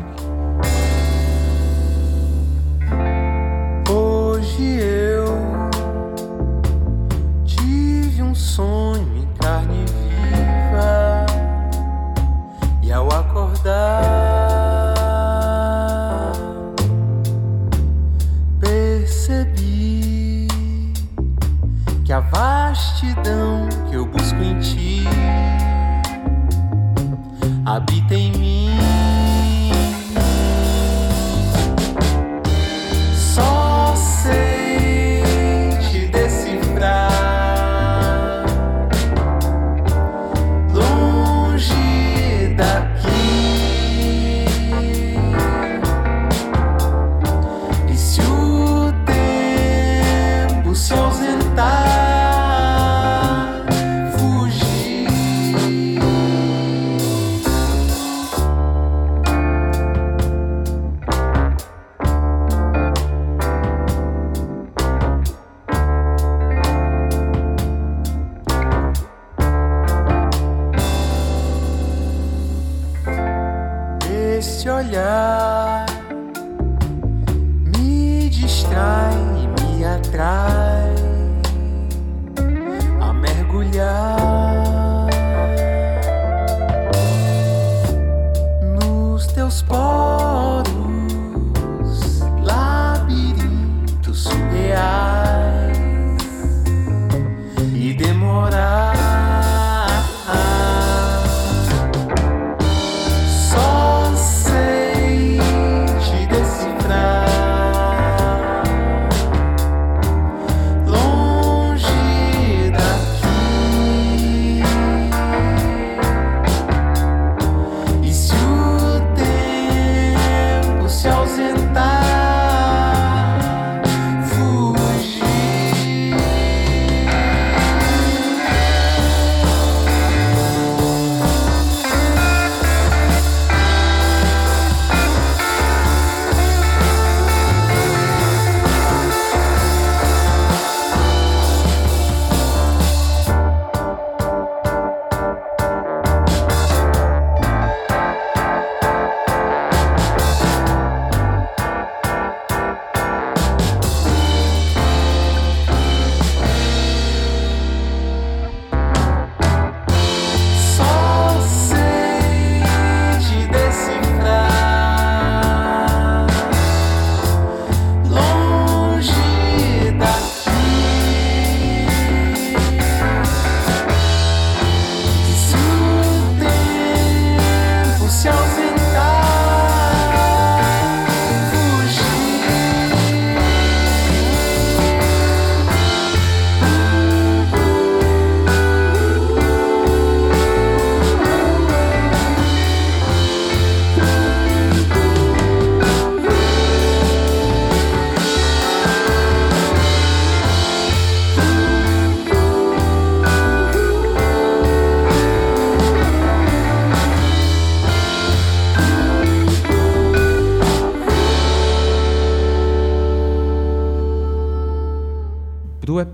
[3.88, 5.26] Hoje eu
[7.45, 9.80] tive um sonho em carne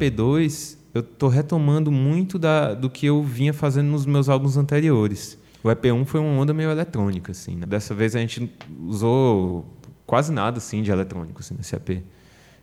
[0.09, 5.37] EP2, eu tô retomando muito da, do que eu vinha fazendo nos meus álbuns anteriores.
[5.63, 7.55] O EP1 foi uma onda meio eletrônica, assim.
[7.55, 7.65] né?
[7.65, 8.51] Dessa vez a gente
[8.85, 9.65] usou
[10.05, 11.89] quase nada, assim, de eletrônico assim, nesse EP.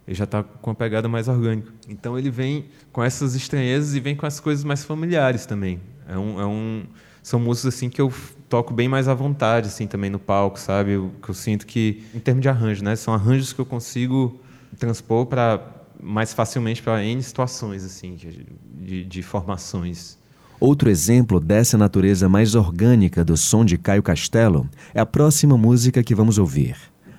[0.07, 1.73] Ele já está com uma pegada mais orgânica.
[1.89, 5.81] Então ele vem com essas estranhezas e vem com as coisas mais familiares também.
[6.09, 6.85] É um, é um,
[7.23, 8.13] são músicas assim que eu
[8.49, 10.93] toco bem mais à vontade assim também no palco, sabe?
[10.93, 14.39] Eu, que eu sinto que em termos de arranjo, né, são arranjos que eu consigo
[14.79, 15.74] transpor para
[16.05, 20.19] mais facilmente para N situações assim de, de, formações.
[20.61, 26.03] Outro exemplo dessa natureza mais orgânica do som de Caio Castelo é a próxima música
[26.03, 26.77] que vamos ouvir,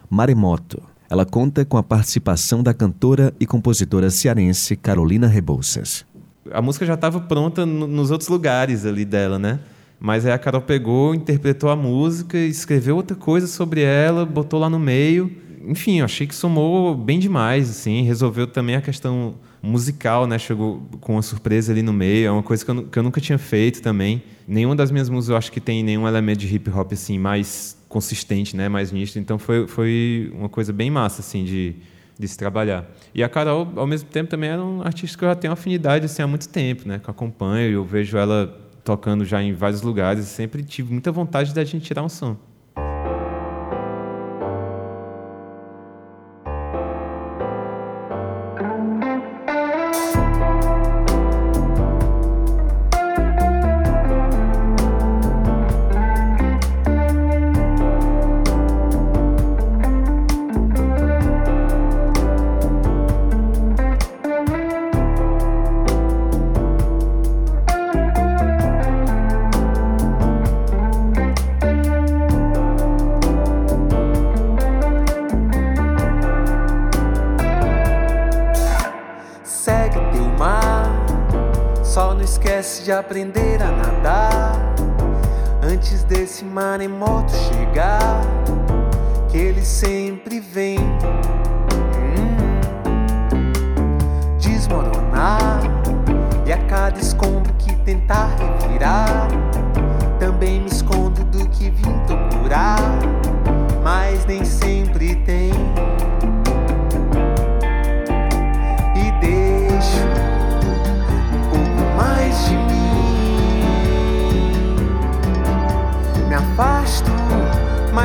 [0.10, 0.82] Maremoto.
[1.10, 6.06] Ela conta com a participação da cantora e compositora cearense Carolina Rebouças.
[6.52, 9.60] a música já estava pronta no- nos outros lugares ali dela, né?
[10.00, 14.70] Mas aí a Carol pegou, interpretou a música, escreveu outra coisa sobre ela, botou lá
[14.70, 15.32] no meio.
[15.68, 18.04] Enfim, eu achei que somou bem demais, assim.
[18.04, 20.38] Resolveu também a questão musical, né?
[20.38, 22.28] Chegou com uma surpresa ali no meio.
[22.28, 24.24] É uma coisa que eu, que eu nunca tinha feito também.
[24.48, 27.78] Nenhuma das minhas músicas eu acho que tem nenhum elemento de hip hop, assim, mais
[27.90, 28.70] consistente, né?
[28.70, 29.20] Mais nítido.
[29.20, 31.76] Então foi, foi uma coisa bem massa, assim, de,
[32.18, 32.86] de se trabalhar.
[33.14, 36.06] E a Carol, ao mesmo tempo, também era um artista que eu já tenho afinidade,
[36.06, 37.00] assim, há muito tempo, né?
[37.00, 41.54] Que eu acompanho, eu vejo ela tocando já em vários lugares sempre tive muita vontade
[41.54, 42.38] da gente tirar um som.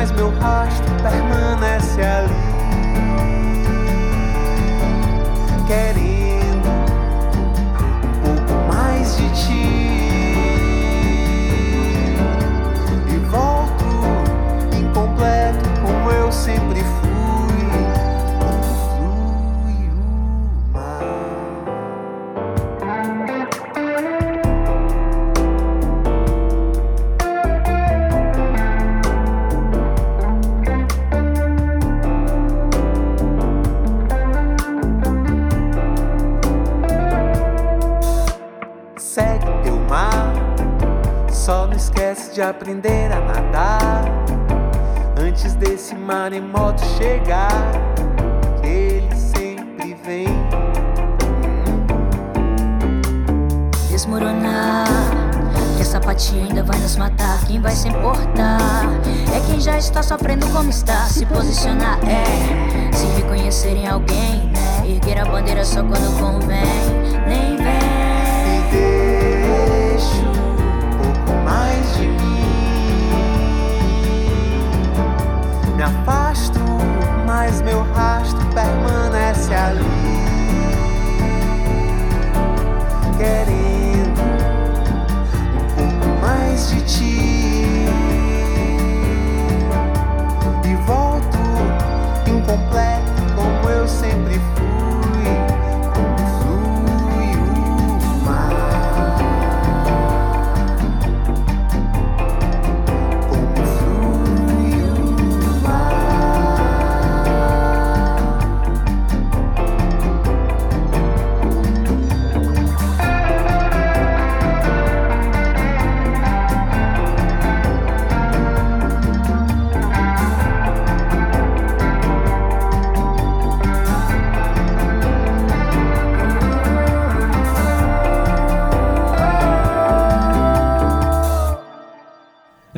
[0.01, 0.80] Mas meu rastro
[46.41, 47.71] desse maremoto chegar.
[48.63, 50.27] Ele sempre vem
[53.89, 54.87] desmoronar.
[55.75, 57.43] Que essa apatia ainda vai nos matar.
[57.45, 58.83] Quem vai se importar
[59.35, 61.05] é quem já está sofrendo como está.
[61.05, 64.83] Se posicionar é se reconhecer em alguém, né?
[64.85, 66.61] Erguer a bandeira só quando convém.
[67.27, 67.50] Nem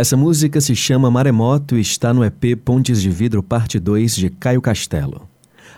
[0.03, 4.29] Essa música se chama Maremoto e está no EP Pontes de Vidro Parte 2 de
[4.29, 5.29] Caio Castelo.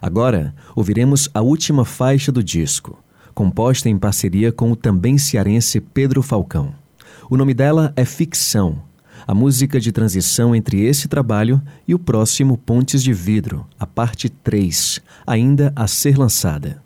[0.01, 2.97] Agora, ouviremos a última faixa do disco,
[3.36, 6.73] composta em parceria com o também cearense Pedro Falcão.
[7.30, 8.82] O nome dela é Ficção,
[9.28, 14.28] a música de transição entre esse trabalho e o próximo Pontes de Vidro, a parte
[14.28, 16.82] 3, ainda a ser lançada.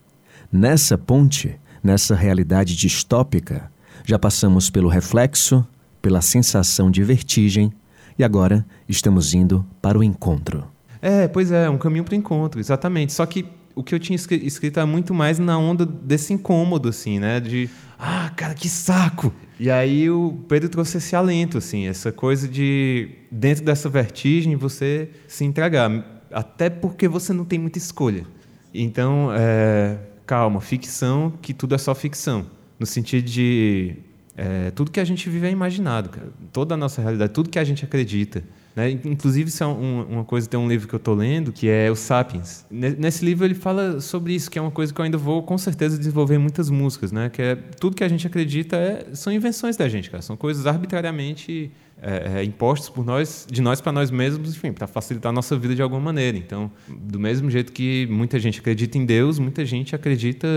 [0.51, 3.71] Nessa ponte, nessa realidade distópica,
[4.03, 5.65] já passamos pelo reflexo,
[6.01, 7.71] pela sensação de vertigem
[8.17, 10.65] e agora estamos indo para o encontro.
[11.01, 13.13] É, pois é, um caminho para o encontro, exatamente.
[13.13, 17.17] Só que o que eu tinha escrito é muito mais na onda desse incômodo, assim,
[17.17, 17.39] né?
[17.39, 19.33] De, ah, cara, que saco!
[19.57, 25.09] E aí o Pedro trouxe esse alento, assim, essa coisa de, dentro dessa vertigem, você
[25.27, 25.89] se entregar.
[26.31, 28.25] Até porque você não tem muita escolha.
[28.73, 32.45] Então, é, calma, ficção, que tudo é só ficção.
[32.77, 33.95] No sentido de
[34.39, 36.29] é, tudo que a gente vive é imaginado, cara.
[36.53, 38.41] toda a nossa realidade, tudo que a gente acredita.
[38.73, 38.91] Né?
[38.91, 41.91] Inclusive, isso é um, uma coisa, tem um livro que eu estou lendo, que é
[41.91, 42.65] o Sapiens.
[42.71, 45.57] Nesse livro ele fala sobre isso, que é uma coisa que eu ainda vou, com
[45.57, 47.29] certeza, desenvolver muitas músicas, né?
[47.29, 50.21] que é tudo que a gente acredita é, são invenções da gente, cara.
[50.21, 51.69] são coisas arbitrariamente
[52.01, 55.57] é, é, impostos por nós, de nós para nós mesmos, enfim, para facilitar a nossa
[55.57, 56.37] vida de alguma maneira.
[56.37, 60.47] Então, do mesmo jeito que muita gente acredita em Deus, muita gente acredita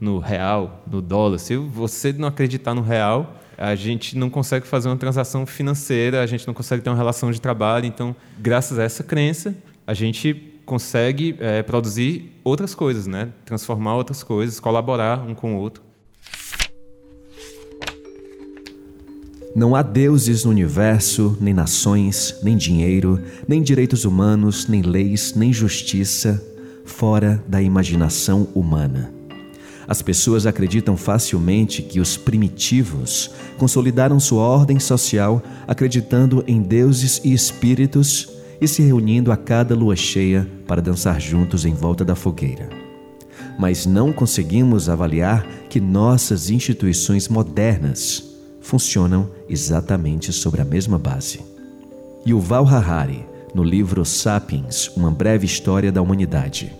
[0.00, 1.38] no real, no dólar.
[1.38, 6.26] Se você não acreditar no real, a gente não consegue fazer uma transação financeira, a
[6.26, 7.86] gente não consegue ter uma relação de trabalho.
[7.86, 9.54] Então, graças a essa crença,
[9.86, 13.28] a gente consegue é, produzir outras coisas, né?
[13.44, 15.89] transformar outras coisas, colaborar um com o outro.
[19.52, 25.52] Não há deuses no universo, nem nações, nem dinheiro, nem direitos humanos, nem leis, nem
[25.52, 26.40] justiça,
[26.84, 29.12] fora da imaginação humana.
[29.88, 37.32] As pessoas acreditam facilmente que os primitivos consolidaram sua ordem social acreditando em deuses e
[37.32, 38.28] espíritos
[38.60, 42.68] e se reunindo a cada lua cheia para dançar juntos em volta da fogueira.
[43.58, 48.29] Mas não conseguimos avaliar que nossas instituições modernas
[48.60, 51.40] funcionam exatamente sobre a mesma base.
[52.26, 56.72] Yuval Harari, no livro Sapiens, Uma Breve História da Humanidade.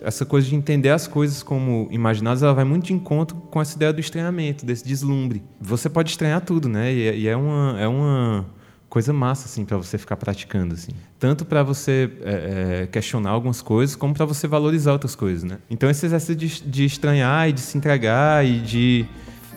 [0.00, 3.74] Essa coisa de entender as coisas como imaginadas, ela vai muito de encontro com essa
[3.74, 5.42] ideia do estranhamento, desse deslumbre.
[5.58, 6.92] Você pode estranhar tudo, né?
[6.92, 8.46] E é uma, é uma
[8.94, 10.92] coisa massa assim para você ficar praticando assim.
[11.18, 15.58] Tanto para você é, é, questionar algumas coisas como para você valorizar outras coisas né?
[15.68, 19.04] Então esse exercício de, de, estranhar e de se entregar e de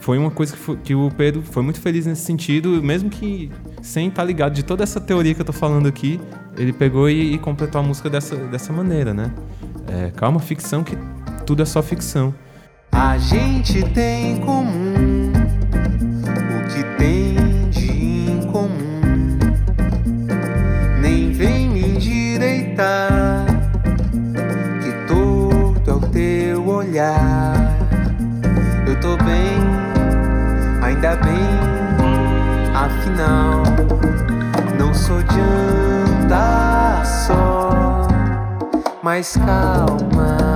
[0.01, 3.51] foi uma coisa que, foi, que, o Pedro foi muito feliz nesse sentido mesmo que
[3.79, 6.19] sem estar tá ligado de toda essa teoria que eu estou falando aqui
[6.57, 9.31] ele pegou e, e, completou a música dessa dessa maneira né?
[9.87, 10.97] É, calma ficção que
[11.45, 12.33] tudo é só ficção.
[12.91, 15.16] A gente tem em comum
[31.07, 33.63] ainda bem, afinal,
[34.77, 38.07] não sou de andar só,
[39.01, 40.46] mas calma.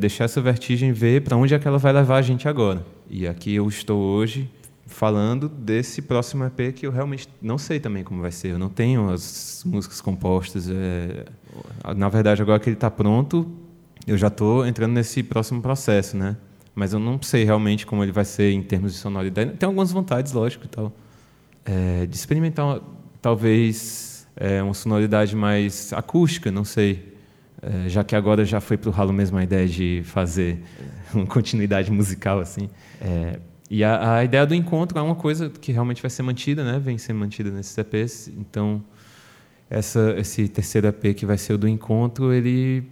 [0.00, 2.84] Deixar essa vertigem ver para onde é que ela vai levar a gente agora.
[3.08, 4.50] E aqui eu estou hoje
[4.86, 8.52] falando desse próximo EP que eu realmente não sei também como vai ser.
[8.52, 10.68] Eu não tenho as músicas compostas.
[10.70, 11.24] É...
[11.96, 13.50] Na verdade, agora que ele está pronto,
[14.06, 16.36] eu já estou entrando nesse próximo processo, né?
[16.74, 19.52] Mas eu não sei realmente como ele vai ser em termos de sonoridade.
[19.52, 20.92] Tem algumas vontades, lógico, e tal,
[21.64, 22.80] é, de experimentar
[23.22, 27.13] talvez é, uma sonoridade mais acústica, não sei.
[27.62, 30.58] É, já que agora já foi para o ralo mesmo a ideia de fazer
[31.14, 32.68] uma continuidade musical assim.
[33.00, 33.38] É,
[33.70, 36.78] e a, a, ideia do encontro é uma coisa que realmente vai ser mantida, né?
[36.78, 38.28] Vem sendo mantida nesses EPs.
[38.28, 38.84] Então,
[39.70, 42.84] essa, esse terceiro EP que vai ser o do encontro, ele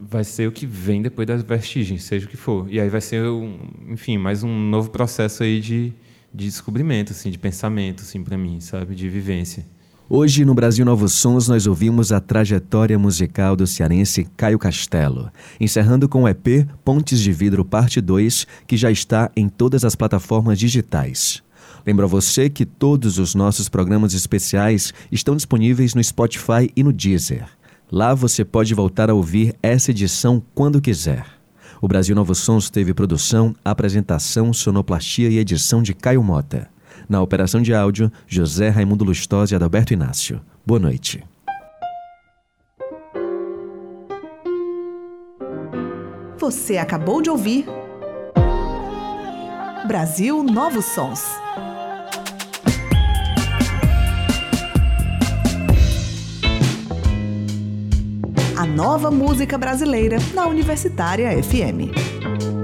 [0.00, 2.66] vai ser o que vem depois das vestigens, seja o que for.
[2.68, 5.92] E aí vai ser, um, enfim, mais um novo processo aí de,
[6.34, 9.64] de descobrimento, assim, de pensamento, assim, para mim, sabe, de vivência.
[10.10, 15.30] Hoje, no Brasil Novos Sons, nós ouvimos a trajetória musical do cearense Caio Castelo,
[15.60, 19.94] encerrando com o EP Pontes de Vidro Parte 2, que já está em todas as
[19.94, 21.42] plataformas digitais.
[21.86, 26.90] Lembro a você que todos os nossos programas especiais estão disponíveis no Spotify e no
[26.90, 27.44] Deezer.
[27.92, 31.26] Lá você pode voltar a ouvir essa edição quando quiser.
[31.82, 36.77] O Brasil Novos Sons teve produção, apresentação, sonoplastia e edição de Caio Mota.
[37.08, 40.40] Na operação de áudio, José Raimundo Lustosa e Adalberto Inácio.
[40.66, 41.24] Boa noite.
[46.36, 47.66] Você acabou de ouvir
[49.86, 51.24] Brasil Novos Sons.
[58.56, 62.57] A nova música brasileira na Universitária FM.